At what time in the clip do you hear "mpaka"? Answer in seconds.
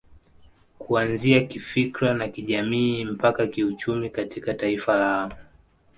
3.05-3.47